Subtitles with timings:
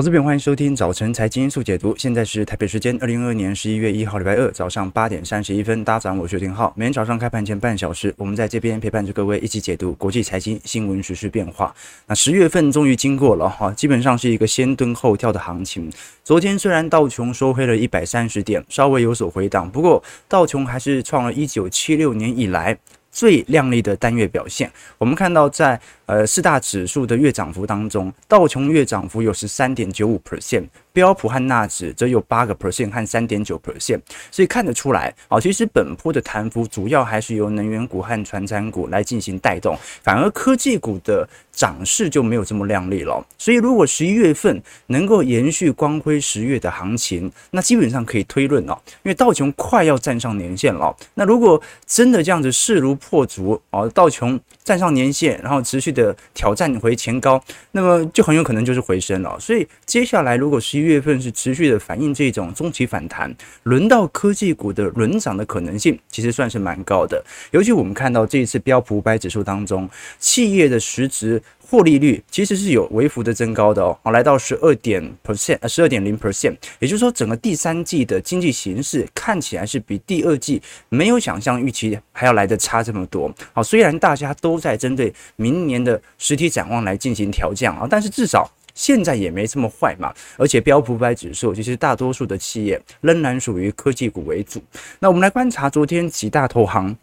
[0.00, 1.94] 投资朋友，欢迎收听早晨财经速解读。
[1.98, 5.84] 现在是台北时间二零二二年十一月一号，礼拜二早上八点三十一分。
[5.84, 6.72] 大家早上好，我是丁浩。
[6.74, 11.74] 每天早上开盘前半小时，我们在这边陪伴着各位一起解读国际财经新闻、时事变化。
[12.06, 15.92] 那十月份终于经过了哈，基本上是一个先蹲后跳的行情。
[16.24, 22.78] 昨天虽然道琼收黑了一百三十点，稍微有所回档，不过道琼还是创了一九七六年以来
[23.10, 24.70] 最亮丽的单月表现。
[24.98, 43.24] 我们看到在呃，四大指数的月涨幅当中，道琼月涨幅有十三点九五 percent，标普和纳指则有八个 percent 和三点九 percent，所以看得出来，啊，其实本波的弹幅主要还是由能源股和传产股来进行带动，反而科技股的涨势就没有这么亮丽了。
[43.38, 50.96] 所以，如果十一月份能够延续光辉十月的行情，那基本上可以推论哦，因为道琼快要站上年线了。
[51.14, 56.16] 那如果真的这样子势如破竹，哦，道琼站上年线，然后持续的。
[56.32, 59.38] 挑战回前高，那么就很有可能就是回升了。
[59.38, 67.22] 所以接下来，如果十月份是持续的反映这种中期反弹，轮到科技股的轮涨的可能性，其实算是蛮高的。
[67.50, 71.42] 尤其我们看到这一次标普五百指数当中，企业的实质。
[71.70, 83.32] 获利率其实是有微幅的增高的哦，来到十二点 percent，呃，十二点零 percent，也就是说，整个第三季的经济形势看起来是比第二季没有想象预期还要来的差这么多。
[83.52, 88.50] 好，虽然大家都在针对明年的实体展望来进行调降啊，但是至少
[88.80, 90.10] 现在也没这么坏嘛。
[90.38, 94.62] 而且标普百指数其实大多数的企业仍然属于科技股为主。
[94.98, 96.96] 那我们来观察昨天几大投行。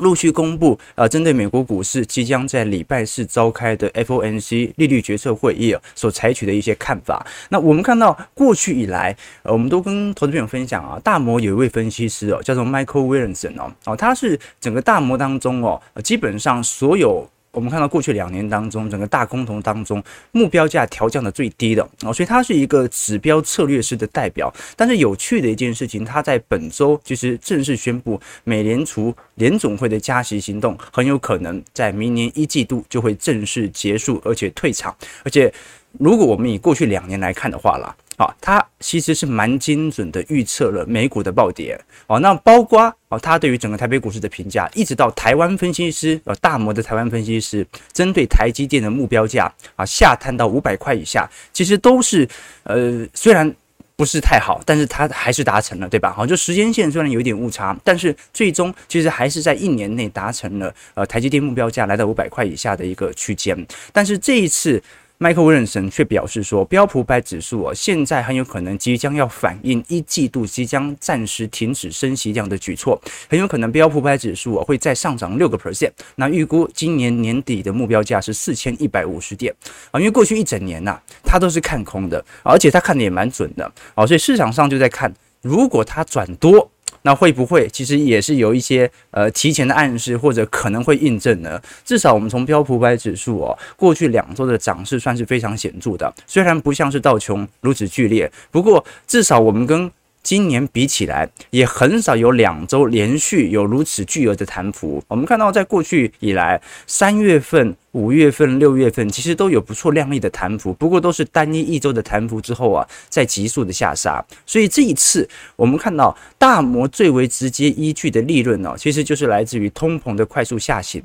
[0.00, 7.26] 陆续公布，呃，针对美国股市即将在礼拜四召开的 FOMC 利率决策会议啊，所采取的一些看法。
[7.48, 17.28] 那我们看到过去以来，呃，我们都跟投资朋友分享啊，大摩有一位分析师哦，叫做 Michael Williamson 哦，哦，他是整个大摩当中哦，基本上所有。
[17.58, 24.54] 我们看到过去两年当中，整个大空头当中，目标价调降的最低的哦，所以它是一个指标策略式的代表。
[24.76, 34.96] 但是有趣的一件事情，它在本周其实正式宣布，美联储联总会的加息行动很有可能在明年一季度就会正式结束，而且退场。
[35.24, 35.52] 而且，
[35.98, 37.94] 如果我们以过去两年来看的话啦。
[38.18, 41.80] 啊，它其实是蛮精准的预测了美股的暴跌。
[42.08, 52.28] 哦，那包括哦，它对于整个台北股市的评价，一直到台湾分析师，呃，大摩的台湾分析师，针对台积电的目标价啊，下探到五百块以下，其实都是
[52.64, 53.54] 呃，虽然
[53.94, 56.12] 不是太好，但是它还是达成了，对吧？
[56.12, 63.56] 好，就时间线虽然有一点误差，但是最终其实还是在一年内达成了呃，台积电目标价来到五百块以下的一个区间。
[63.92, 64.82] 但是这一次。
[65.20, 75.90] 麦克威尔森却表示说，标普五百指数啊，现在很有可能即将要反映一季度即将暂时停止升息这样的举措，很有可能标普五百指数啊会再上涨六个 percent。
[76.14, 79.52] 那预估今年年底的目标价是四千一百五十点
[79.90, 83.64] 啊，因为过去一整年呐，他都是看空的，而且他看的也蛮准的
[83.96, 85.12] 啊，所以市场上就在看，
[85.42, 86.70] 如果他转多。
[87.02, 91.60] 那会不会其实也是有一些呃提前的暗示，或者可能会印证呢？
[91.84, 99.90] 至少我们从标普百指数哦，过去两周的涨势算是非常显著的，虽然不像是道琼如此剧烈，不过至少我们跟。
[100.22, 105.02] 今年比起来，也很少有两周连续有如此巨额的弹幅。
[105.08, 114.22] 我们看到，在过去以来，三月份、五月份、六月份，其实都有不错亮丽的弹幅，不过都是单一一周的弹幅之后啊，再急速的下杀。
[114.44, 115.26] 所以这一次，
[115.56, 121.02] 我们看到大摩最为直接依据的利润呢，其实就是来自于通膨的快速下行。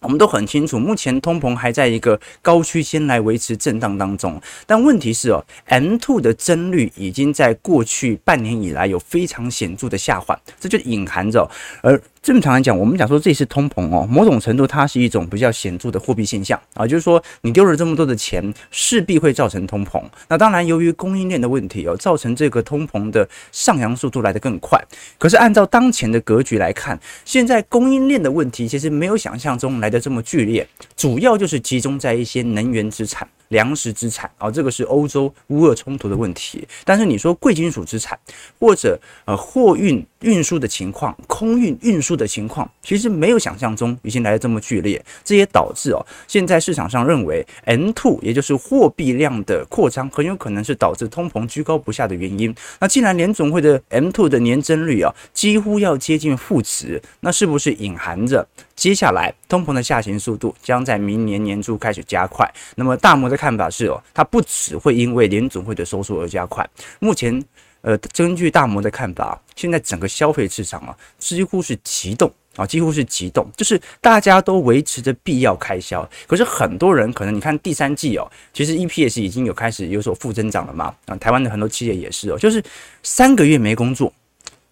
[0.00, 4.40] 我们都很清楚，目前通膨还在一个高区间来维持震荡当中。
[4.66, 11.50] 但问题是哦，M2 的增率已经在过去半年以来有非常显著的下滑，这就隐含着
[11.82, 12.00] 而。
[12.26, 20.02] 正常来讲，我们讲说这次通膨哦，某种程度它是一种比较显著的货币现象啊，就是说你丢了这么多的钱，势必会造成通膨。
[20.26, 24.76] 那当然，由于供应链的问题哦，造成这个通膨的上扬速度来得更快。
[25.18, 30.66] 可是按照当前的格局来看，现在供应链的问题其实没有想象中来得这么剧烈，
[30.96, 33.28] 主要就是集中在一些能源资产。
[33.50, 36.66] 粮食资产啊，这个是欧洲乌俄冲突的问题。
[36.84, 38.18] 但是你说贵金属资产
[38.58, 45.02] 或者呃货运运输的情况、空运运输的情况，其实没有想象中已经来得这么剧烈。
[45.24, 52.54] 这也导致哦，现在市场上认为 M2 也就是货币量的扩张，很有可能是导致通膨居高不下的原因。
[52.80, 62.50] 那既然联总会的 M2 的年增率啊几乎要接近负值，那是不是隐含着接下来通膨的下行速度将在明年年初开始加快？
[62.76, 66.66] 那么大摩的看法是哦，它不只会因为联总会的收缩而加快。
[66.98, 67.42] 目前，
[67.86, 76.08] 呃，根据大摩的看法，现在整个消费市场啊，几乎是急动啊，几乎是急冻，就是大家都维持着必要开销。
[76.26, 80.92] 可是很多人可能你看第三季哦，其实 EPS 已经有开始有所负增长了嘛。
[81.06, 82.60] 啊，台湾的很多企业也是哦，就是
[83.04, 84.12] 三个月没工作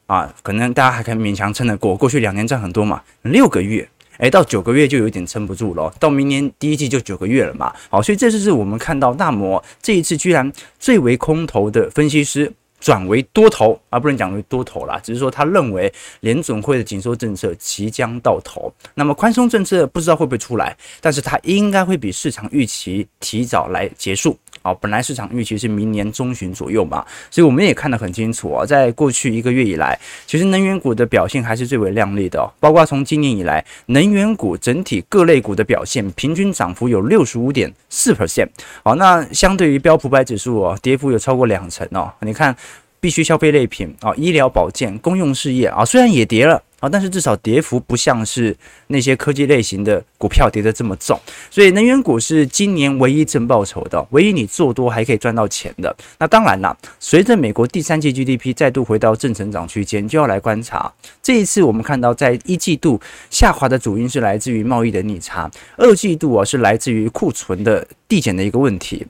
[0.06, 1.96] 啊，可能大家还可以勉强撑得过。
[1.96, 3.88] 过去两年赚很多嘛，六个月，
[4.18, 5.88] 诶，到九个月就有点撑不住了。
[6.00, 7.72] 到明年第一季就九个月了嘛。
[7.88, 12.52] 好，所以这就是我们看到大摩这一次居然最为空头的分析师。
[12.84, 15.90] 转为多头啊，不能讲为多头啦，只是说他认为
[16.20, 24.38] 联准会的紧缩政策即将到头，那么宽松政策不知道会不会出来，但是它应该会比市场预期提早来结束。
[24.64, 38.48] 好，本来市场预期是明年中旬左右嘛，所以我们也看得很清楚啊，在过去一个月以来，其实能源股的表现还是最为亮丽的哦，包括从今年以来，能源股整体各类股的表现平均涨幅有六十五点四 percent。
[38.82, 42.56] 好，那相对于标普百指数哦，跌幅有超过两成哦，你看。
[43.00, 48.54] 必须消费类品啊，医疗保健、公用事业啊，虽然也跌了啊，但是至少跌幅不像是
[48.88, 51.18] 那些科技类型的股票跌得这么重。
[51.50, 55.94] 所以能源股是今年唯一正报酬的，唯一你做多还可以赚到钱的。
[56.18, 60.92] 那当然啦，随着美国第三季 GDP 再度回到正成长区间，就要来观察
[61.22, 63.00] 这一次我们看到在一季度
[63.30, 69.06] 下滑的主因是来自于贸易的逆差，二季度啊是来自于库存的递减的一个问题。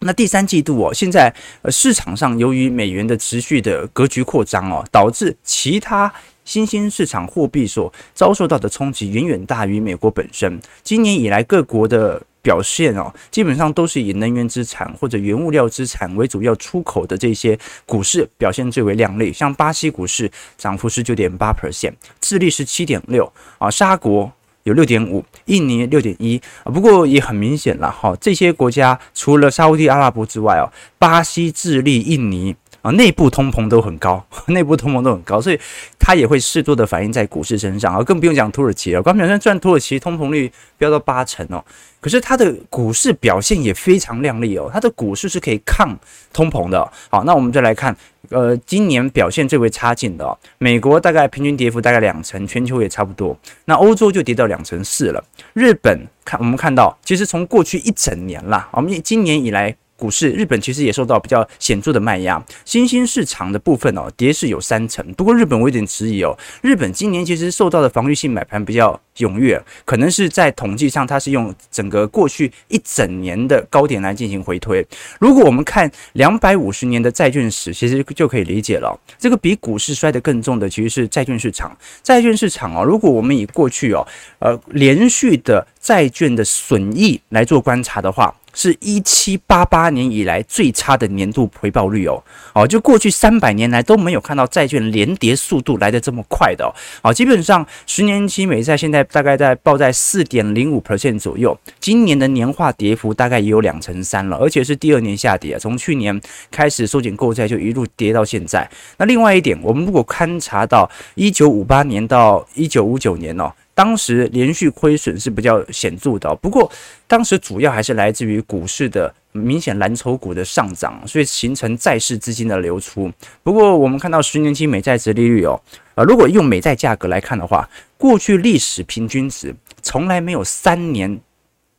[0.00, 6.12] 那第三季度哦，现在呃市场上由于美元的持续的格局扩张哦，导致其他
[6.44, 10.60] 新兴市场货币所遭受到的冲击远远大于美国本身。
[10.82, 19.32] 今年以来各国的表现哦，基本上都是以能源资产或者原物料资产为主要出口的这些股市表现最为亮丽。
[19.32, 24.32] 像巴西股市涨幅是九点八 percent，智利是七点六啊，沙国。
[24.64, 30.64] 有六点五，印尼六点一，不过也很明显了哈，这些国家除了沙乌地阿拉伯之外哦，
[30.98, 35.58] 巴西、智利、印尼啊，内部通膨都很高， 内部通膨都很高，所以
[35.98, 41.64] 它也会适度的反映在股市身上啊，更不用讲土耳其了，光表现虽然土耳其通膨率飙到八成哦。
[41.98, 45.98] 可是它的股市表现也非常亮丽哦，它的股市是可以抗
[46.30, 46.86] 通膨的。
[47.08, 47.96] 好，那我们再来看，
[48.28, 53.34] 呃，今年表现最为差劲的哦，美国大概平均跌幅大概两成，全球也差不多。
[53.64, 55.24] 那欧洲就跌到两成四了。
[55.54, 59.74] 日本看我们看到，其实从过去一整年啦，我们今年以来。
[60.04, 65.02] 股市，日本其实也受到比较显著的卖压，新兴市场的部分哦，跌势有三成。
[65.14, 74.86] 不过日本我有点迟疑哦，日本今年其实受到的防御性买盘比较踊跃，可能是在统计上它是用整个过去一整年的高点来进行回推。
[75.18, 81.74] 如果我们看两百五十年的债券史，其实就可以理解了，这个比股市摔得更重的其实是债券市场。
[82.02, 84.06] 债券市场哦，如果我们以过去哦，
[84.40, 88.34] 呃，连续的债券的损益来做观察的话。
[88.54, 92.22] 是一七八八年以来最差的年度回报率哦，
[92.54, 96.70] 哦，就过去三百年来都没有看到债券连跌速度来得这么快的哦，
[97.02, 106.18] 哦，基本上十年期美债现在大概在报在四点零五 percent 左右，今年的年化跌幅大概也有两成三了，而且是第二年下跌，从去年
[106.50, 108.70] 开始收紧购债就一路跌到现在。
[108.98, 113.52] 那另外一点，我们如果勘察到一九五八年到一九五九年哦。
[113.74, 116.70] 当时连续亏损是比较显著的，不过
[117.08, 123.10] 当时主要还是来自于股市的明显蓝筹股的上涨，所以形成债市资金的流出。
[123.42, 125.60] 不过我们看到十年期美债殖利率哦，
[125.96, 127.68] 呃，如果用美债价格来看的话，
[127.98, 131.20] 过去历史平均值从来没有三年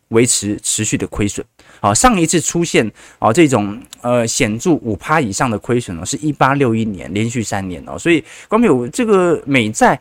[0.09, 1.45] 维持持续的亏损。
[1.79, 9.97] 好，上一次出现啊这种呃显著五趴以上的亏损呢，是一八六一年连续三年哦，所以光有这个美债。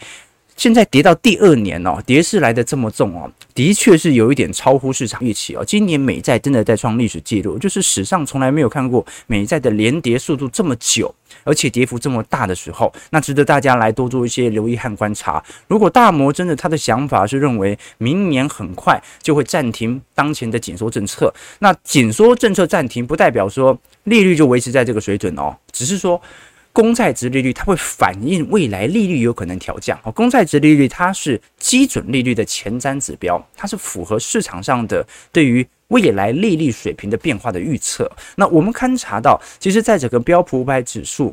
[0.56, 5.64] 现在跌到第二年哦，跌势来的这么重哦，的确是有一点超乎市场预期哦。
[5.64, 15.42] 今年美债真的在创历史记录，就是史上从来没有看过美债的连跌速度这么久，而且跌幅这么大的时候，那值得大家来多做一些留意和观察。
[15.66, 26.20] 如果大摩真的他的想法是认为明年很快就会暂停当前的紧缩政策，那紧缩政策暂停不代表说利率就维持在这个水准哦，只是说。
[26.74, 29.96] 公债值利率它会反映未来利率有可能调降。
[30.02, 38.10] 哦，公债值利率它是基准利率的前瞻指标，它是符合市场上的对于未来利率水平的变化的预测。
[38.34, 41.32] 那我们勘察到，其实在整个标普五百指数。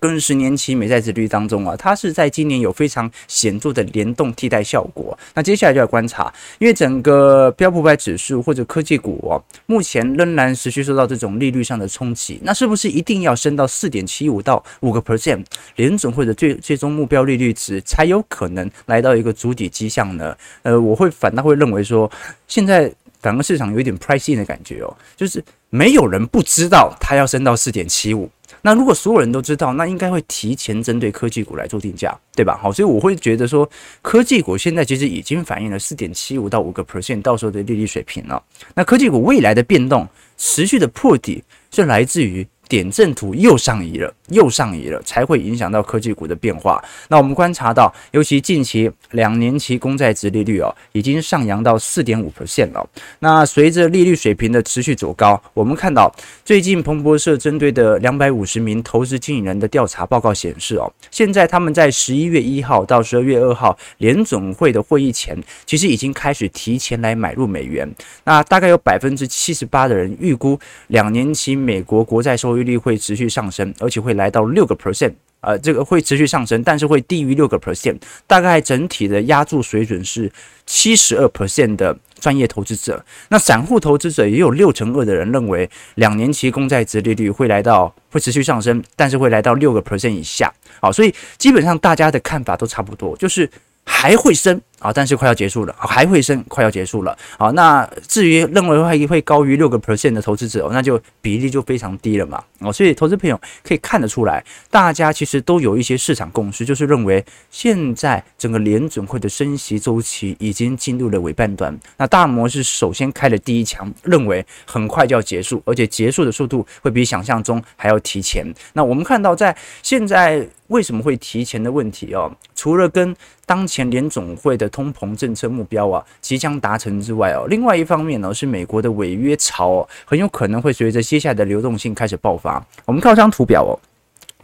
[0.00, 5.16] 跟十年期美债殖率当中啊，它是在今年有非常显著的联动替代效果。
[5.34, 12.40] 那接下来就要观察，因为整个标普五百指数或者科技股哦，目前仍然持续受到这种利率上的冲击。
[12.42, 15.44] 那是不是一定要升到四点七五到五个 percent
[15.76, 20.36] 联准会的最最终目标利率值才有可能来到一个筑底迹象呢？
[20.62, 22.10] 呃，我会反倒会认为说，
[22.48, 28.30] 现在整个市场有一点 pricing 的感觉哦，就是没有人不知道它要升到四点七五。
[28.66, 32.58] 那如果所有人都知道，那应该会提前针对科技股来做定价，对吧？
[32.60, 33.70] 好，所以我会觉得说，
[34.02, 38.42] 科技股现在其实已经反映了四点七五到五个 percent 到时候的利率水平了。
[38.74, 40.04] 那科技股未来的变动
[40.36, 42.44] 持续的破底，是来自于。
[42.68, 46.82] 点阵图又上移了，又上移了，才会影响到科技股的变化。
[47.08, 52.88] 那我们观察到，尤其近期两年期公债殖利率哦，已经上扬到四点五 percent 了。
[53.20, 56.12] 那随着利率水平的持续走高，我们看到
[56.44, 67.88] 最近彭博社针对的两百五十名投资经理人的调查报告显示哦，现在他们在十一月一号到十二月二号联总会的会议前，其实已经开始提前来买入美元。
[68.24, 80.30] 那大概有百分之七十八的人预估两年期美国国债收益率会持续上升，而且会来到六个 percent，呃，这个会持续上升，但是会低于六个 percent，大概整体的押注水准是
[80.66, 83.04] 七十二 percent 的专业投资者。
[83.28, 90.52] 那散户投资者也有六成二的人认为，两年期公债殖利率会来到会持续上升，但是会来到六个 percent 以下。
[90.80, 93.48] 好，所以基本上大家的看法都差不多，就是
[93.84, 94.60] 还会升。
[94.78, 97.16] 啊，但是快要结束了，还会升，快要结束了。
[97.38, 102.42] 好，那至于认为会会高于六个 percent 的投资者，那就比例就非常低了嘛。
[102.60, 111.76] 哦，所以投资朋友可以看得出来，大家其实都有一些市场共识，就是认为现在整个联准会的升息周期已经进入了尾半段。
[111.96, 118.46] 那大摩是首先开了第一枪，认为很快就要结束，而且结束的速度会比想象中还要提前。
[118.74, 123.14] 那我们看到，在现在为什么会提前的问题哦，除了跟
[123.44, 132.64] 当前联准会的通膨政策目标啊，即将达成之外哦，另外一方面呢，是美国的违约潮哦，很有可能会随着接下来的流动性开始爆发。
[132.84, 133.78] 我们看张图表哦。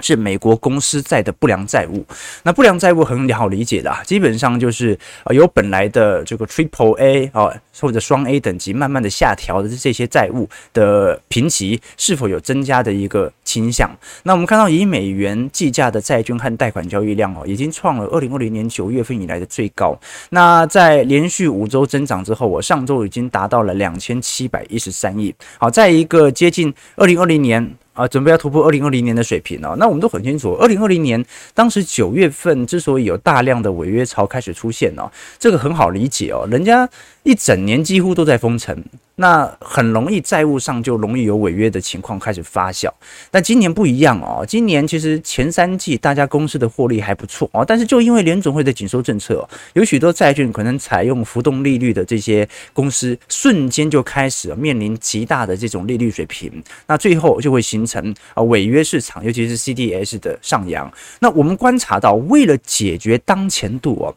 [0.02, 2.04] 是美国公司债的不良债务，
[2.42, 13.90] 那不良债务很好理解的啊，基本上就是呃由本来的这个 Triple A 啊或者双 A 等级慢慢的下调的这些债务的评级是否有增加的一个倾向。
[14.24, 19.98] 那我们看到以美元计价的债券和贷款交易量哦，已经创了二零二零年九月份以来的最高。
[20.30, 25.34] 那在连续五周增长之后，我上周已经达到了两千七百一十三亿。
[25.58, 27.74] 好，在一个接近二零二零年。
[27.92, 29.76] 啊，准备要突破二零二零年的水平哦。
[29.78, 36.88] 那我们都很清楚，二零二零年当时九月份之所以有大量的违约潮开始出现哦，这个很好理解哦，人家
[37.22, 38.82] 一整年几乎都在封城。
[39.22, 42.90] 那很容易债务上就容易有违约的情况开始发酵，
[43.30, 44.44] 但今年不一样哦。
[44.44, 56.52] 今年其实前三季大家公司的获利还不错哦，但是就因为联准会的紧缩政策，有许多债券可能采用浮动利率的这些公司，瞬间就开始面临极大的这种利率水平，
[56.88, 60.92] 那最后就会形成啊违约市场，尤其是 CDS 的上扬。
[61.20, 64.12] 那我们观察到，为了解决当前度哦。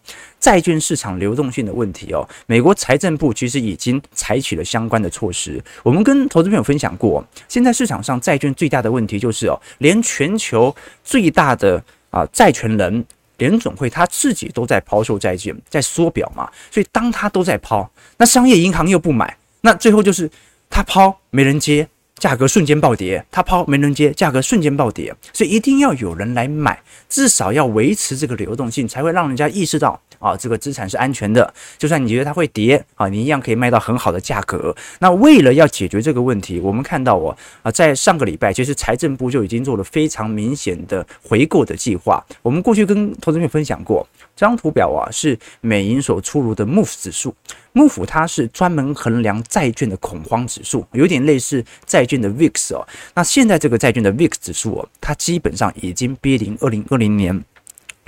[0.46, 5.60] 债券市场流动性的问题哦，美国财政部其实已经采取了相关的措施。
[5.82, 13.04] 我们跟投资朋友分享过，现在市场上债券最大的问题就是哦，连全球最大的啊债权人
[13.38, 16.48] 联总会他自己都在抛售债券，在缩表嘛。
[16.70, 20.30] 所以当他都在抛，那商业银行又不买，那最后就是
[20.70, 21.88] 他抛没人接，
[22.20, 25.12] 价格瞬间暴跌；他抛没人接，价格瞬间暴跌。
[25.34, 30.00] 所以一定要有人来买，至少要维持这个流动性，才会让人家意识到。
[30.26, 34.76] 啊，这个资产是安全的，就算你觉得它会跌啊，你一样可以卖到很好的价格。
[34.98, 42.26] 那为了要解决这个问题，我们看到哦啊，在上个礼拜，其实财政部就已经做了非常明显的回购的计划。
[42.42, 47.36] 我们过去跟投资朋友分享过，这张图表啊是美银所出炉的 MOVE 指数
[47.74, 52.88] ，MOVE 它是专门衡量债券的恐慌指数，有点类似债券的 VIX 哦。
[53.14, 57.44] 那现在这个债券的 VIX 指数哦，它基本上已经逼临二零二零年。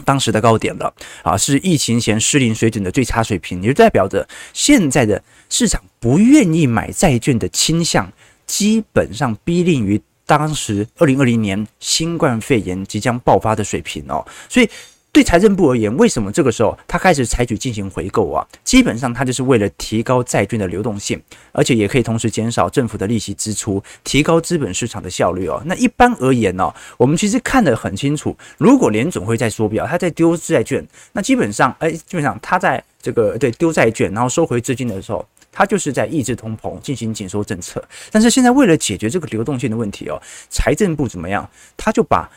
[0.05, 8.11] 当时的高点了啊，是疫情前失灵水准的最差水平，也就代表着现在的市场不愿意买债券的倾向，
[8.45, 14.69] 基本上逼令于当时二零二零年新冠肺炎即将爆发的水平哦，所以。
[15.17, 18.45] 对财政部而言，为什么这个时候他开始采取进行回购啊？
[18.63, 21.19] 基本上他就是为了提高债券的流动性，
[21.51, 25.59] 而且也可以同时减少政府的利息支出，提高资本市场的效率哦。
[25.65, 37.83] 那一般而言呢，我们其实看得很清楚，如果联准会在缩表，他在丢债券，那基本上，哎，基本上他在这个对丢债券，然后收回资金的时候，他就是在抑制通膨，进行紧缩政策。
[38.11, 40.21] 但是现在为了解决这个流动性的问题哦，
[40.51, 41.49] 财政部怎么样？
[41.75, 42.29] 他就把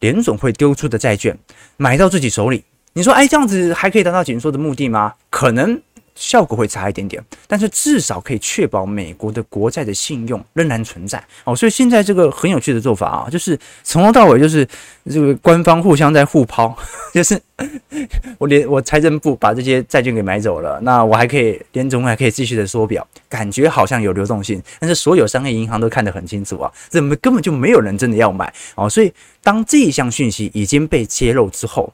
[0.00, 1.36] 联总会丢出的债券
[1.76, 5.14] 买到自己手里，你说，哎，这样子还可以达到紧缩的目的吗？
[5.30, 5.80] 可能
[6.18, 11.54] 效果会差一点点，但是至少可以确保美国的国债的信用仍然存在哦。
[11.54, 14.66] 所以现在这个很有趣的做法啊，就是从头到尾就是
[15.08, 16.76] 这个官方互相在互抛，
[17.14, 17.40] 就是
[18.36, 28.90] 我连我财政部把这些债券给买走了，那我还可以联总还可以继续的缩表，感觉好像有流动性，但是所有商业银行都看得很清楚啊，这根本就没有人真的要买哦。
[28.90, 29.12] 所以
[29.44, 31.92] 当这一项讯息已经被揭露之后，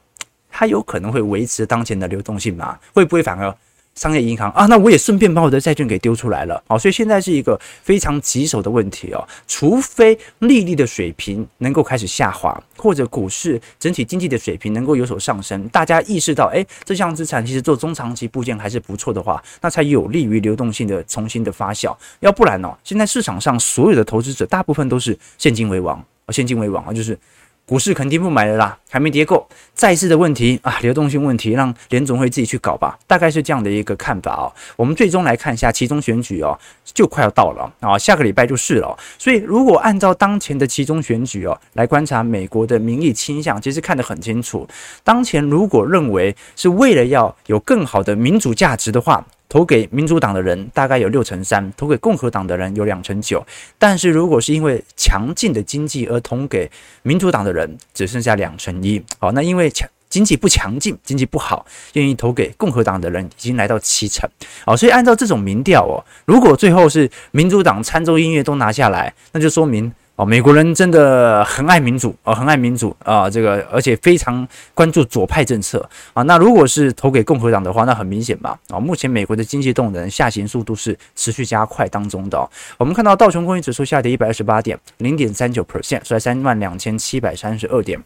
[0.49, 2.79] 它有可能会维持当前的流动性吗？
[2.91, 3.55] 会不会反而？
[3.95, 9.25] 商业银行啊，那我也顺便把我的债券给丢出来了，好，所以现在是一个非常棘手的问题哦。
[9.47, 21.95] 除非利率的水平能够开始下滑，或者股市整体经济的水平能够有所上升，大家意识到，诶，这项资产其实做中长期部件还是不错的话，那才有利于流动性的重新的发酵。
[22.19, 27.17] 要不然哦，现在市场上所有的投资者大部分都是现金为王，啊现金为王啊，就是。
[27.67, 29.47] 股市肯定不买了啦，还没跌够。
[29.73, 34.53] 债市的问题啊，流动性问题，让联总会自己去搞吧，大概是这样的一个看法哦。
[34.75, 38.95] 我们最终来看一下期中选举哦，就快要到了啊，下个礼拜就是了。
[39.17, 44.67] 所以如果按照当前的期中选举哦来观察美国的民意倾向，其实看得很清楚。
[45.03, 53.45] 当前如果认为是为了要有更好的民主价值的话，投给民主党的人大概有六成三，投给共和党的人有两成九。
[53.77, 56.69] 但是如果是因为强劲的经济而投给
[57.03, 59.01] 民主党的人，只剩下两成一。
[59.19, 64.29] 好，那因为强经济不强劲，经济不好，愿意投给共和党的人已经来到七成。
[64.65, 69.91] 好，所以按照这种民调哦，如果最后是民主党参众音乐都拿下来，那就说明。
[70.17, 76.23] 哦，美国人真的很爱民主，哦，很爱民主啊，这个而且非常关注左派政策啊。
[76.23, 78.57] 那如果是投给共和党的话，那很明显吧？
[78.69, 82.49] 啊，目前美国的经济动能下行速度是持续加快当中的。
[82.77, 88.01] 我们看到道琼工业指数下跌一百二十八点，零点三九 percent，收在三万两千七百三十二点。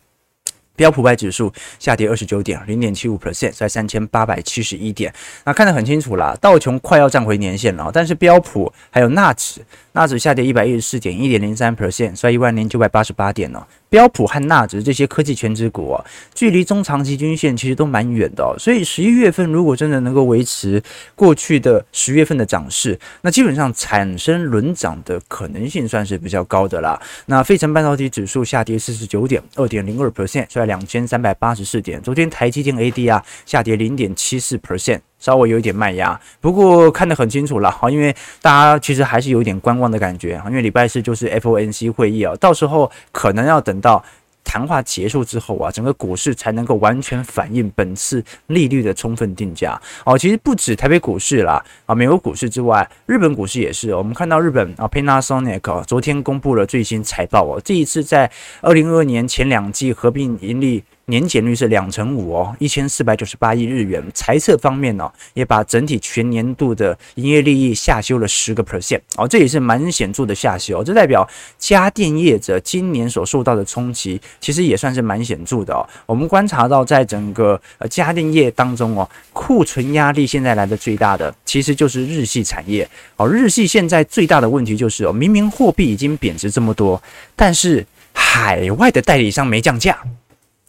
[0.80, 5.14] 标普百指数下跌二十九点，零点七五 percent，在三千八百七十一点。
[5.44, 9.60] 那看得很清楚啦，道琼快要站回年线了，但是标普还有纳指，
[9.92, 13.62] 纳指下跌一百一十四点，一点零三 percent，在一万零九百八十八点呢。
[13.90, 18.56] 标普和纳指这些科技全指股啊，距离中长期均线其实都蛮远的。
[18.60, 20.82] 所以十一月份如果真的能够维持
[21.16, 27.02] 过去的十月份的涨势，那基本上产生轮涨的可能性算是比较高的啦。
[27.26, 32.02] 那费城半导体指数下跌四十九点，二点零二 percent，在两千三百八十四点。
[32.02, 35.00] 昨天台积电 ADR 下跌零点七四 percent。
[35.20, 44.04] 稍微有一点卖压，不过看得很清楚了哈，因为大家其实还是有一点观望的感觉，因为礼拜四就是 FOMC 会议啊，到时候可能要等到
[44.46, 50.18] 谈话结束之后啊，整个股市才能够完全反映本次利率的充分定价哦。
[50.18, 53.94] 其实不止台北股市啦，啊，美国股市之外，日本股市也是。
[53.94, 60.84] 我们看到日本啊，Panasonic 昨天公布了最新财报哦，这一次在二零二二年前两季合并盈利。
[61.10, 64.04] 年减率是两成五哦，一千四百九十八亿日元。
[64.14, 70.84] 财测方面呢、也把整体全年度的营业利益下修了十个 percent 哦，这也是蛮显著的下修。
[70.84, 75.82] 这代表家电业者今年所受到的冲击，其实也算是蛮显著的哦。
[76.06, 83.28] 我们观察到，在整个呃家电业当中哦，库存压力现在来的最大的，其实就是日系产业哦。
[83.28, 87.02] 日系现在最大的问题就是哦，明明货币已经贬值这么多，
[87.36, 89.98] 但是海外的代理商没降价。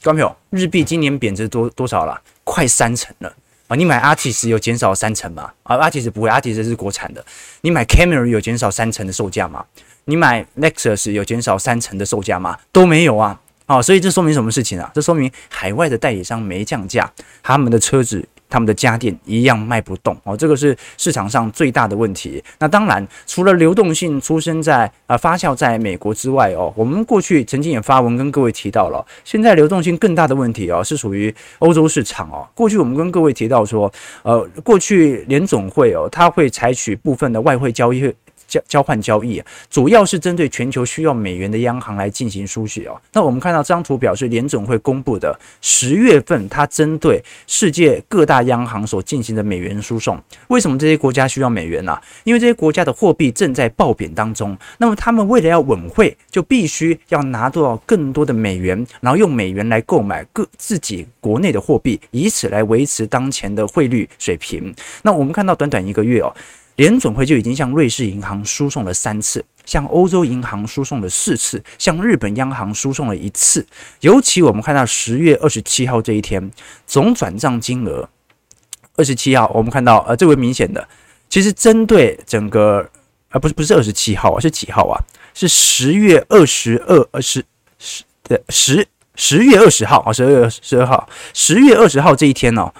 [0.02, 2.18] 各位朋友，日币今年贬值多多少了？
[2.42, 3.30] 快三成了
[3.68, 3.76] 啊！
[3.76, 5.52] 你买 ARTIS 有减少三成吗？
[5.62, 7.22] 啊，ARTIS 不会，ARTIS 是国产的。
[7.60, 9.62] 你买 Camry 有减少三成的售价吗？
[10.06, 12.58] 你买 Nexus 有减少三成的售价吗？
[12.72, 13.38] 都没有啊！
[13.70, 14.90] 啊，所以这说明什么事情啊？
[14.92, 17.08] 这说明海外的代理商没降价，
[17.40, 18.26] 他们的车子。
[18.52, 22.42] 他们的家电一样卖不动哦，这个是市场上最大的问题。
[22.58, 32.44] 那当然，除了流动性出生在啊、发酵在美国之外哦，我们过去曾经也发文跟各位提到了，现在流动性更大的问题哦，是属于欧洲市场哦。
[32.52, 33.88] 过去我们跟各位提到说，
[34.24, 38.12] 呃，过去联总会哦，它会采取部分的外汇交易。
[38.50, 43.00] 交交换交易，主要是针对全球需要美元的央行来进行输血哦。
[43.12, 50.20] 那我们看到这张图表示联总会公布的十月份，它针对世界各大央行所进行的美元输送。
[50.48, 51.96] 为什么这些国家需要美元呢？
[52.24, 54.58] 因为这些国家的货币正在暴贬当中。
[54.78, 64.74] 那么他们为了要稳汇，就必须要拿到更多的美元，然后用美元来购买各自己国内的货币，以此来维持当前的汇率水平。
[65.02, 66.34] 那我们看到短短一个月哦。
[66.76, 73.66] 联准会就已经向瑞士银行输送了三次，向欧洲银行输送了四次，向日本央行输送了一次。
[74.00, 76.50] 尤其我们看到十月二十七号这一天，
[76.86, 78.08] 总转账金额
[78.96, 80.88] 二十七号，我们看到呃最为明显的，
[81.28, 82.88] 其实针对整个
[83.28, 84.96] 啊不是不是二十七号啊，是几号啊？
[85.34, 87.44] 是十月二十二呃十
[87.78, 92.74] 十的十十月二十号啊，十二月十二号，十月二十号这一天呢、哦。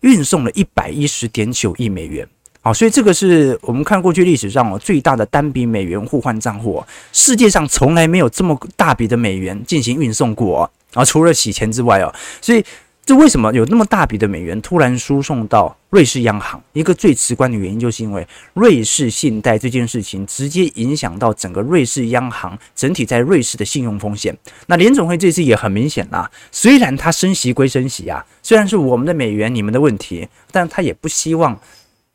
[0.00, 2.28] 运送了一百一十点九亿美元。
[2.60, 12.64] 好，所以这个是我们看过去历史上哦最大的单笔美元互换账户，世界上从来没有这么大笔的美元进行运送过啊，除了洗钱之外哦，所以。
[13.08, 16.62] 这为什么有那么大笔的美元突然输送到瑞士央行？
[16.74, 24.36] 一个最直观的原因就是因为瑞士信贷这件事情直接影响到整个瑞士央行整体在瑞士的信用风险。
[24.66, 31.58] 那联总会这次也很明显啦，虽然它升息归升息啊，虽然是我们的美元你们的问题，但它也不希望。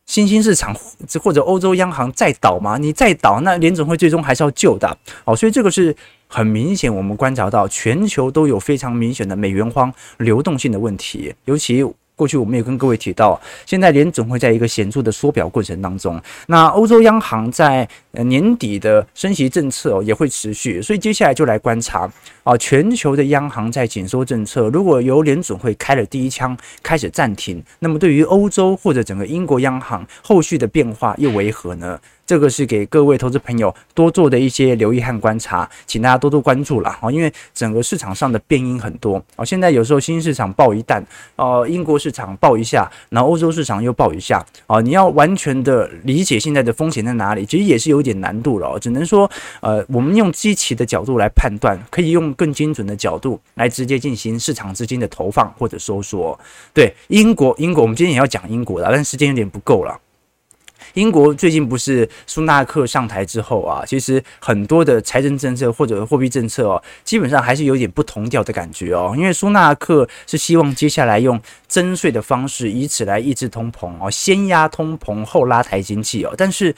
[0.06, 0.76] 新兴市场
[1.22, 2.78] 或者欧洲央行再倒吗？
[2.78, 4.98] 你再倒，那联总会最终还是要救的。
[5.26, 5.96] 哦，所以这个是
[6.28, 11.86] 很明显，我们观察到全球都有非常明显的美元荒流动性的问题，尤其。
[12.16, 22.10] 过去我们也跟各位提到，现在联准会在一个显著的缩表过程当中，那欧洲央行在年底的升息政策也会持续，所以接下来就来观察
[22.44, 32.00] 啊，全球的央行在紧缩政策，如果由联准会开了第一枪开始暂停，那么对于欧洲或者整个英国央行后续的变化又为何呢？
[32.26, 37.12] 这个是给各位投资朋友多做的一些留意和观察，请大家多多关注了啊！
[37.12, 41.06] 因为整个市场上的变因很多啊，现在有时候新兴市场爆一弹，
[41.36, 48.80] 呃，英国市场爆一下，然后欧洲市场又爆一下啊，你要完全的理解现在的风险在哪里，其实也是有点难度了。
[48.80, 49.30] 只能说，
[49.62, 56.40] 呃，我们用基期的角度来判断，可以用更精准的角度来直接进行市场资金的投放或者收缩。
[56.74, 60.00] 对，英国，英国，我们今天也要讲英国的，但时间有点不够了。
[60.94, 69.14] 英国最近不是苏纳克上台之后啊，其实很多的财政政策或者货币政策哦，基本上还是有点不同调的感觉哦。
[69.18, 76.34] 因为苏纳克是希望接下来用征税的方式，以此来抑制通膨哦，先压通膨后拉抬经济哦。
[76.38, 76.76] 但是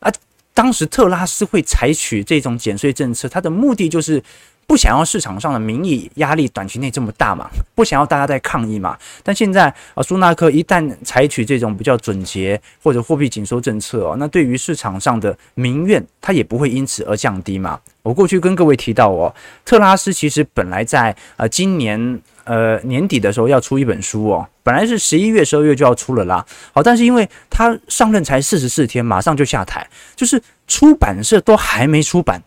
[0.00, 0.12] 啊，
[0.52, 4.22] 当时特拉斯会采取这种减税政策，他的目的就是。
[4.66, 7.48] 不想要市场上的民意压力短期内这么大嘛？
[7.74, 8.98] 不想要大家在抗议嘛？
[9.22, 17.78] 但现在啊，苏纳克一旦采取这种比较准节或者货币紧缩政策哦，那对于市场上的民怨，它也不会因此而降低嘛。
[18.02, 19.32] 我过去跟各位提到哦，
[19.64, 26.44] 特拉斯其实本来在呃今年呃年底的时候要出一本书哦，本来是十一月、十二月就要出了啦。
[26.72, 32.42] 好，但是因为他上任才四十四天，马上就下台，就是出版社都还没出版。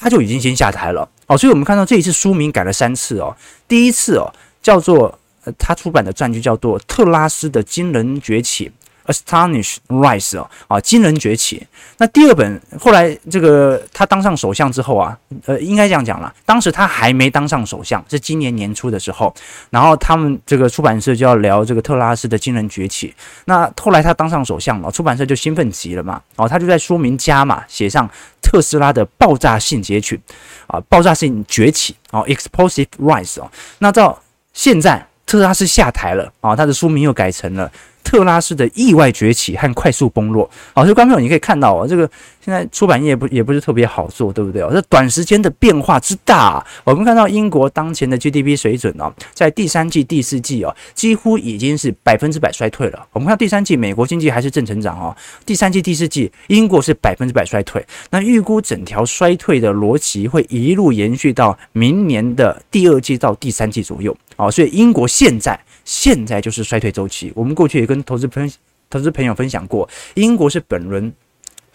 [0.00, 3.34] 他就已经先下台了哦，所以我们看到这一次书名改了三次哦。
[3.66, 5.18] 第一次哦叫做，
[5.58, 8.68] 他出版的传记叫做《特拉斯的惊人崛起》。
[9.06, 11.66] Astonish Rise 哦啊，惊人崛起。
[11.98, 19.32] 那第二本后来这个他当上首相之后啊，呃，应该这样讲了，当时他还没当上首相，是今年年初的时候，
[19.70, 23.14] 然后他们这个出版社就要聊这个特拉斯的惊人崛起。
[23.44, 28.08] 那后来他当上首相了，出版社就兴奋极了嘛，哦，他就在说明加嘛写上
[28.42, 30.18] 特斯拉的爆炸性崛起
[30.66, 33.50] 啊，爆炸性崛起哦，Explosive Rise 哦。
[33.78, 34.20] 那到
[34.52, 37.70] 现在特拉斯下台了啊，他的书名又改成了。
[38.04, 42.08] 特拉斯的意外崛起和快速崩落，好，所以观众朋友你可以看到哦，这个
[42.40, 44.70] 现在出版业不也不是特别好做，对不对哦？
[44.72, 53.06] 这短时间的变化之大，我们看到英国当前的 GDP 水准哦，在第三季、第四季哦，几乎已经是百分之百衰退了。
[53.12, 57.84] 我们看第三季美国经济还是正成长哦，第三季、第四季英国是百分之百衰退。
[58.10, 65.58] 那预估整条衰退的逻辑会一路延续到明年的第二季到第三季左右，哦，所以英国现在。
[65.84, 67.32] 现在就是衰退周期。
[67.34, 68.50] 我们过去也跟投资朋
[68.90, 71.12] 投资朋友分享过，英国是本轮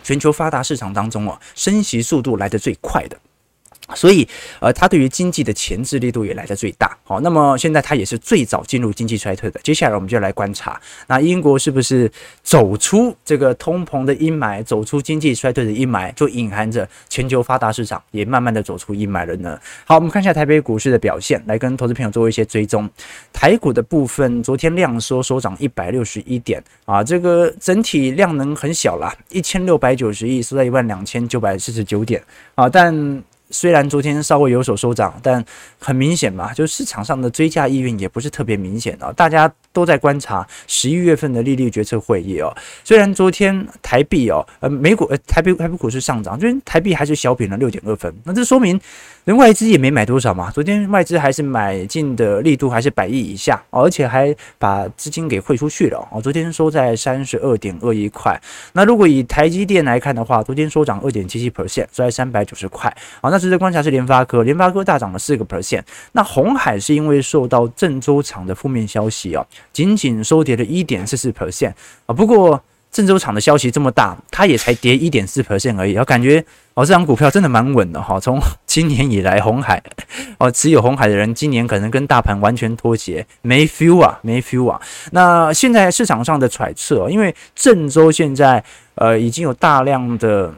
[0.03, 3.19] 全球发达市场当中啊，升息速度来得最快的。
[3.95, 4.27] 所以，
[4.59, 6.97] 呃，它对于经济的前置力度也来得最大。
[7.03, 9.59] 好，那么现在它也是最早进入经济衰退的。
[9.63, 12.11] 接下来我们就来观察，那英国是不是
[12.43, 19.59] 走出这个通膨的阴霾，走出经济衰退的阴霾，就隐含着全球发达市场也慢慢的走出阴霾了呢？
[19.85, 22.89] 好，我们看一下台北股市的表现，来跟投资朋友做一些追踪。
[23.33, 32.23] 台股的部分，昨天量缩收涨一百六十一点啊，这个整体量能很小啦，一千六百九十亿，收在一万两千九百四十九点
[32.55, 33.23] 啊，但。
[33.51, 35.43] 虽然昨天稍微有所收涨，但
[35.79, 39.11] 很明显嘛，就市场上的追价意愿也不是特别明显啊。
[39.13, 42.55] 大家都在观察十一月份的利率决策会议哦。
[42.83, 48.13] 虽然昨天台币哦，呃，美股呃，台币台币股市上涨，昨天台币还是小贬了六点二分。
[48.23, 48.79] 那这说明
[49.25, 50.51] 人外资也没买多少嘛。
[50.51, 56.21] 昨天外资还是买进的力度还是百亿以下，而且还把资金给汇出去了哦。
[56.21, 58.39] 昨天收在三十二点二一块。
[58.73, 62.95] 那如果以台积电来看的话，昨天收涨二点七七 percent，收在三百九十块。
[63.21, 63.39] 好，那。
[63.39, 65.81] 值得观察是联发科，联发科大涨了四个 percent。
[66.11, 71.71] 那红海是因为受到郑州厂的负面消息哦，仅仅收跌了一点四四 percent
[72.05, 72.13] 啊。
[72.13, 78.19] 不过郑州厂的消息这么大，它也才跌一点四 percent 而已，我感觉哦，这张股票真的蛮稳的哈。
[78.19, 79.81] 从 今年以来，红海
[80.37, 84.81] 哦，持有红海的人今年可能跟大盘完全脱节，没 feel 啊，没 feel 啊。
[85.11, 88.63] 那现在市场上的揣测，因为郑州现在
[88.95, 90.53] 呃已经有大量的。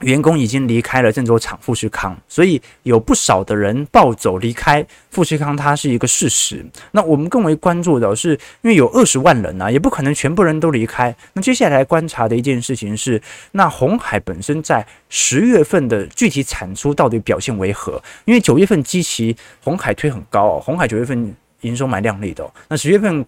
[0.00, 6.64] 员工已经离开了郑州厂富士康，所以有不少的人暴走离开富士康，它是一个事实。
[6.92, 8.32] 那我们更为关注的是，
[8.62, 11.14] 因为有二十万人啊，也不可能全部人都离开。
[11.32, 13.20] 那接下来观察的一件事情是，
[13.52, 18.00] 那红海本身在十月份的具体产出到底表现为何？
[18.24, 23.26] 因为九月份基期红海推很高哦，鸿海九月份营收蛮亮丽的，那十月份。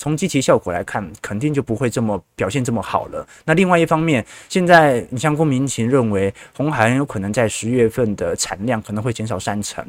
[0.00, 3.26] 从积极效果来看，肯定就不会这么表现这么好了。
[3.44, 9.86] 那另外一方面，现在你像郭明琴认为，红海很有可能在十月份的产量可能会减少三成，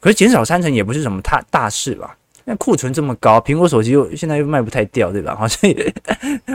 [0.00, 2.16] 可是减少三成也不是什么大大事吧？
[2.44, 5.36] 那库存这么高，苹果手机又现在又卖不太掉，对吧？
[5.36, 5.92] 好， 所以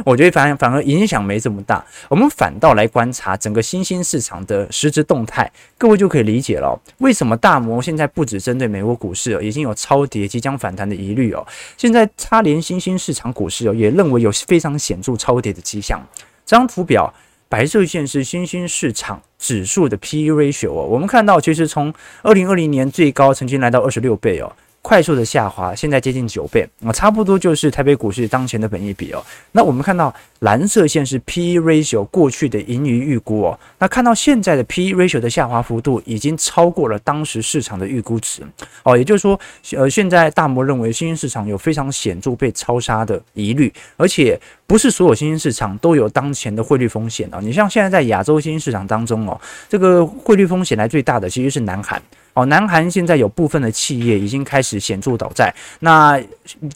[0.03, 1.85] 我觉得反而反而影响没这么大。
[2.09, 11.45] 我们反倒来观察整个新兴市场的实质动态，各位就可以理解了，为什么大摩现在不只针对美国股市，已经有超跌即将反弹的疑虑哦。
[11.77, 16.05] 现在他连新兴市场股市哦，也认为有非常显著超跌的迹象。
[16.45, 17.13] 这张图表，
[17.47, 24.51] 白色线是新兴市场指数的 P/E ratio 哦，我们看到其实从二零二零年最高曾经来到二十六倍哦。
[24.87, 29.21] 快速的下滑，现在接近九倍啊，差不多就是台北股市当前的本益比哦。
[29.51, 33.59] 那我们看到蓝色线是 P/E ratio 过去的盈余预估哦。
[33.79, 38.41] 那看到现在的 P/E ratio 的下滑幅度已经超过了当时市场的预估值
[38.83, 39.37] 哦，也就是说，
[39.75, 47.41] 呃，现在大摩认为新兴市场有非常显著被超杀的疑虑，而且不是所有新兴市场都有当前的汇率风险啊。
[47.41, 52.01] 你像现在在亚洲新兴市场当中哦，这个汇率风险来最大的其实是南韩。
[52.37, 55.51] 哦，南韩现在有部分的企业已经开始显著倒债。
[55.79, 56.21] 那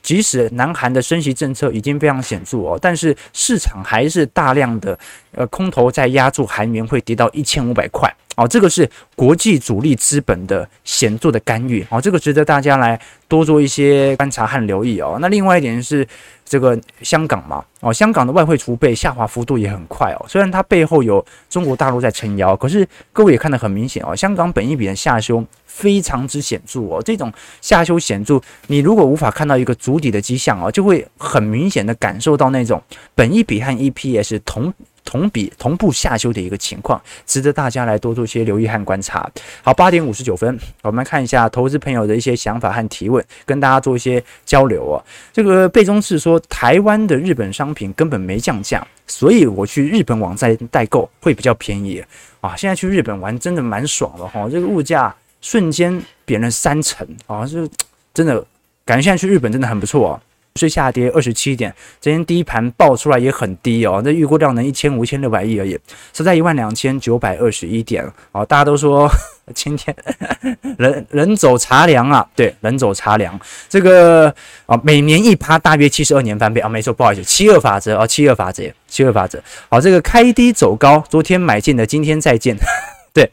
[0.02, 4.98] 即使南韩的升息政策已经非常显著哦，但是市场还是大量的
[5.34, 8.12] 呃空头在压住韩元会跌到一千五百块。
[8.36, 11.86] 哦，这个是国际主力资本的显著的干预。
[11.90, 15.18] 哦，这个值得大家来多做一些观察和留意哦。
[15.22, 16.08] 那另外一点是。
[16.44, 20.26] 这个香港嘛，哦，香港的外汇储备下滑幅度也很快哦。
[20.28, 27.02] 虽然它背后有中国大陆在撑腰，可是各位也看得很明显哦，香港本益比的下修非常之显著哦。
[27.02, 32.84] 这种下修显著，你如果无法看到一个足底的迹象哦，就会很明显的感受到那种
[33.16, 34.74] 本益比和 EPS 同。
[35.04, 39.30] 同比同步下修的一个情况，值得大家来多做些留意和观察。
[39.64, 45.04] 好，八点五十九分，我们来看一下投资朋友的一些想法和提问，跟大家做一些交流哦。
[45.34, 52.04] 这个贝中是说，台湾的日本商品根本没降价，所以我去日本网站代购会比较便宜
[52.40, 52.56] 啊。
[52.56, 57.68] 现在去日本玩真的蛮爽的哈，这个物价瞬间贬了三成啊，就
[58.14, 58.46] 真的
[58.86, 60.22] 感觉现在去日本真的很不错啊。
[60.56, 65.80] 是下跌二十七点，今天第一盘爆出来也很低哦，那预估量能一千五千六百亿而已，
[66.14, 68.46] 是在一万两千九百二十一点哦。
[68.46, 69.10] 大家都说
[69.56, 69.96] 今天
[70.78, 73.40] 人人走茶凉啊，对，人走茶凉。
[73.70, 74.34] 这个
[74.66, 79.42] 啊，每年一趴大约七十二年翻倍啊，没错，不好意思，七二法则啊，七二法则，七二法则。
[79.70, 82.58] 好，这个开低走高，昨天买进的，今天再见。
[83.14, 83.30] 对，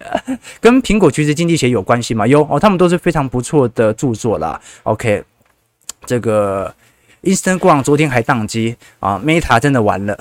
[0.61, 2.25] 跟苹果橘子经济学有关系吗？
[2.27, 4.61] 有哦，他们都是非常不错的著作啦。
[4.85, 5.25] OK，
[6.07, 6.73] 这个。
[7.23, 10.19] Instagram 昨天还宕机啊，Meta 真的完了。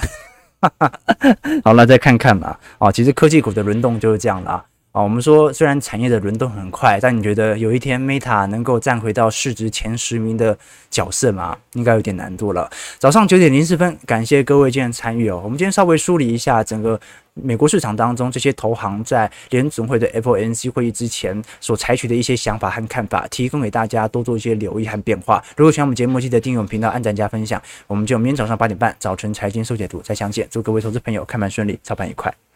[1.64, 2.60] 好了，再看看吧。
[2.80, 4.64] 哦，其实科技股的轮动就是这样啦。
[4.92, 10.58] 啊，我们说虽然产业的轮动很快，但你觉得有一天 Meta 能够站回到市值前十名的
[10.90, 11.56] 角色吗？
[11.74, 12.70] 应该有点难度了。
[12.98, 15.40] 早上九点零四分，感谢各位今天参与哦。
[15.44, 17.00] 我们今天稍微梳理一下整个。
[17.42, 25.44] 美国市场当中，这些投行在联准会的 FOMC 会议之前所采取的一些想法和看法，提供给大家多做一些留意和变化。
[25.56, 27.62] 如果喜欢我们节目，记得订阅我们频道、按赞加分享。
[27.86, 30.48] 我们就明天早上八点半早晨财经速解读再相见。
[30.50, 32.47] 祝各位投资朋友开盘顺利，操盘愉快。